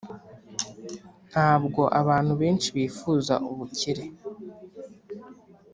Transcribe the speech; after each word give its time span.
ntabwo 1.31 1.81
abantu 2.01 2.33
benshi 2.41 2.67
bifuza 2.77 3.33
ubukire 3.51 4.03